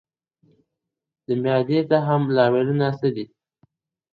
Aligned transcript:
د 1.25 1.27
معدې 1.43 1.79
زخم 1.89 2.21
لاملونه 2.35 2.87
څه 2.99 3.07
دي؟ 3.15 3.25